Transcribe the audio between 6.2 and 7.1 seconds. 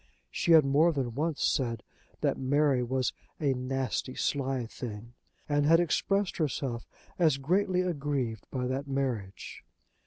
herself